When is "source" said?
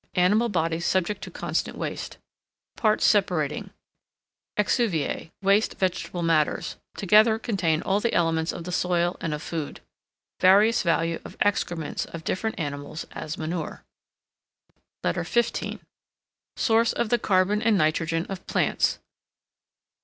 16.55-16.93